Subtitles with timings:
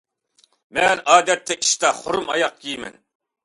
[0.77, 3.03] مەن ئادەتتە ئىشتا خۇرۇم ئاياق كىيىمەن.